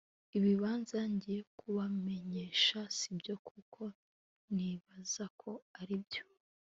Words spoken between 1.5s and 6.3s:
kubamenyesha sibyo kuko nibaza ko aribyo